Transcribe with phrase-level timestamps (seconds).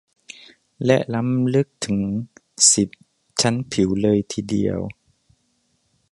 [0.85, 1.99] และล้ำลึกถึง
[2.73, 2.89] สิบ
[3.41, 4.79] ชั้นผิวเลยทีเดียว